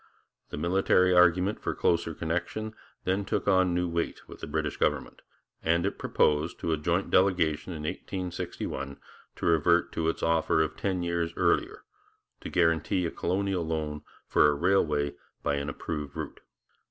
The 0.49 0.57
military 0.57 1.13
argument 1.13 1.59
for 1.61 1.75
closer 1.75 2.15
connection 2.15 2.73
then 3.03 3.23
took 3.23 3.47
on 3.47 3.75
new 3.75 3.87
weight 3.87 4.27
with 4.27 4.39
the 4.39 4.47
British 4.47 4.77
government, 4.77 5.21
and 5.61 5.85
it 5.85 5.99
proposed, 5.99 6.57
to 6.61 6.71
a 6.73 6.77
joint 6.77 7.11
delegation 7.11 7.71
in 7.73 7.83
1861, 7.83 8.97
to 9.35 9.45
revert 9.45 9.91
to 9.91 10.09
its 10.09 10.23
offer 10.23 10.63
of 10.63 10.75
ten 10.75 11.03
years 11.03 11.33
earlier 11.37 11.83
to 12.39 12.49
guarantee 12.49 13.05
a 13.05 13.11
colonial 13.11 13.63
loan 13.63 14.01
for 14.25 14.47
a 14.47 14.55
railway 14.55 15.13
by 15.43 15.57
an 15.57 15.69
approved 15.69 16.15
route. 16.15 16.39